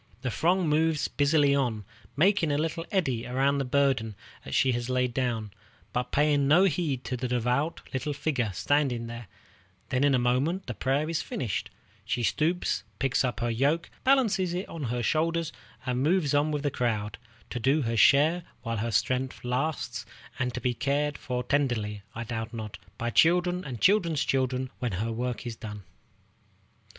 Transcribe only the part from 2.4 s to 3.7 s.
a little eddy around the